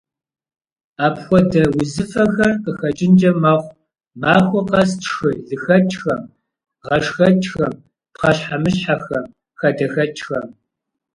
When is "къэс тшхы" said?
4.69-5.31